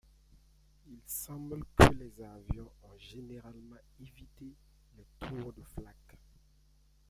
[0.87, 4.51] Il semble que les avions ont généralement évité
[4.97, 6.17] les tours de Flak.